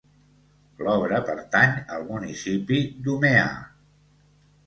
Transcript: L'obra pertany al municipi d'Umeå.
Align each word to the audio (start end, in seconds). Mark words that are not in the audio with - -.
L'obra 0.85 1.19
pertany 1.27 1.75
al 1.97 2.07
municipi 2.07 2.79
d'Umeå. 3.09 3.53